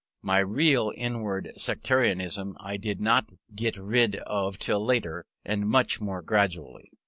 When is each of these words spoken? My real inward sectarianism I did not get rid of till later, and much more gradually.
My 0.23 0.39
real 0.39 0.91
inward 0.97 1.51
sectarianism 1.57 2.57
I 2.59 2.77
did 2.77 2.99
not 2.99 3.29
get 3.53 3.77
rid 3.77 4.15
of 4.15 4.57
till 4.57 4.83
later, 4.83 5.27
and 5.45 5.69
much 5.69 6.01
more 6.01 6.23
gradually. 6.23 6.89